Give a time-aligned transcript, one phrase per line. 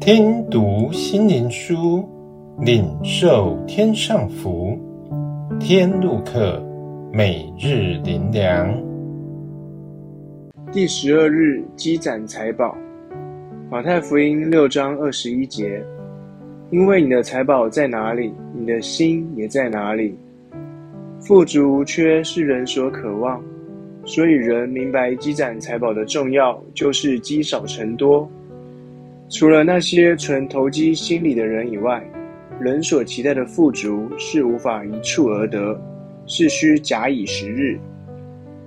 [0.00, 2.04] 听读心灵书，
[2.58, 4.76] 领受天上福。
[5.60, 6.60] 天路客，
[7.12, 8.68] 每日灵粮。
[10.72, 12.76] 第十二日，积攒财宝。
[13.70, 15.80] 马太福音六章二十一节：
[16.70, 20.18] 因为你的财宝在哪里，你的心也在哪里。
[21.20, 23.40] 富足无缺是人所渴望，
[24.06, 28.30] 所以人明白积攒财宝的重要，就是积少成多。
[29.28, 32.08] 除了那些纯投机心理的人以外，
[32.60, 35.78] 人所期待的富足是无法一蹴而得，
[36.24, 37.76] 是需假以时日。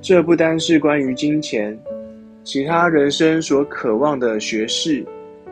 [0.01, 1.79] 这不单是关于金钱，
[2.43, 5.05] 其他人生所渴望的学识、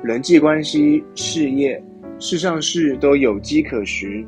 [0.03, 1.81] 人际关系、事业、
[2.19, 4.27] 世上事都有迹可循。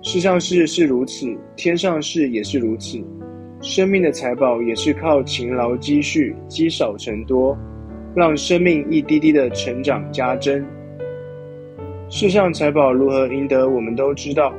[0.00, 2.98] 世上事是如此，天上事也是如此。
[3.64, 7.56] 生命的财宝也是靠勤劳积蓄，积少成多。
[8.14, 10.62] 让生命一滴滴的成长加增。
[12.10, 14.52] 世上财宝如何赢得，我们都知道，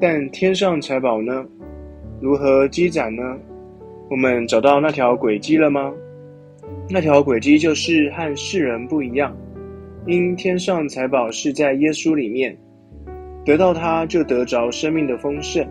[0.00, 1.46] 但天上财宝呢？
[2.20, 3.22] 如何积攒呢？
[4.10, 5.92] 我们找到那条轨迹了吗？
[6.90, 9.34] 那条轨迹就是和世人不一样，
[10.06, 12.58] 因天上财宝是在耶稣里面，
[13.44, 15.64] 得到它就得着生命的丰盛。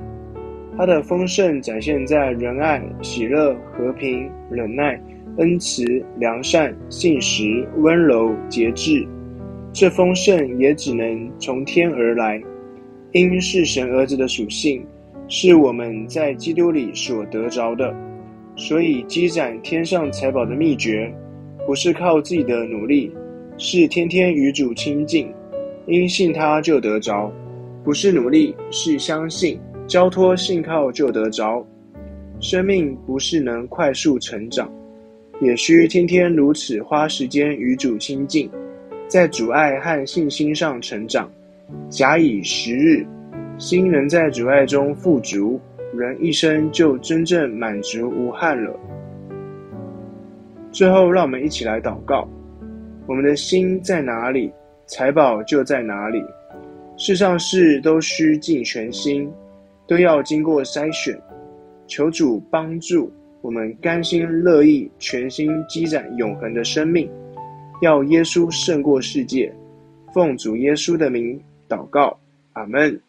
[0.79, 4.97] 它的丰盛展现在仁爱、喜乐、和平、忍耐。
[5.37, 5.83] 恩慈、
[6.17, 9.05] 良善、信实、温柔、节制，
[9.73, 12.41] 这丰盛也只能从天而来，
[13.11, 14.85] 因是神儿子的属性，
[15.27, 17.93] 是我们在基督里所得着的。
[18.55, 21.13] 所以积攒天上财宝的秘诀，
[21.65, 23.11] 不是靠自己的努力，
[23.57, 25.29] 是天天与主亲近，
[25.87, 27.31] 因信他就得着；
[27.83, 29.57] 不是努力，是相信，
[29.89, 31.65] 交托信靠就得着。
[32.39, 34.71] 生命不是能快速成长。
[35.41, 38.49] 也需天天如此花时间与主亲近，
[39.07, 41.31] 在主爱和信心上成长，
[41.89, 43.05] 假以时日，
[43.57, 45.57] 心能在主爱中富足，
[45.95, 48.77] 人一生就真正满足无憾了。
[50.73, 52.27] 最后，让我们一起来祷告：
[53.07, 54.51] 我们的心在哪里，
[54.87, 56.21] 财宝就在哪里。
[56.97, 59.31] 世上事都需尽全心，
[59.89, 61.19] 都要经过筛选，
[61.87, 63.11] 求主帮助。
[63.41, 67.09] 我们甘心乐意，全心积攒永恒的生命，
[67.81, 69.51] 要耶稣胜过世界。
[70.13, 72.19] 奉主耶稣的名祷告，
[72.53, 72.99] 阿门。